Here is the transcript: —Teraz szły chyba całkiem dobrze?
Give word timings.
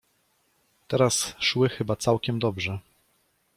—Teraz 0.87 1.35
szły 1.39 1.69
chyba 1.69 1.95
całkiem 1.95 2.39
dobrze? 2.39 2.79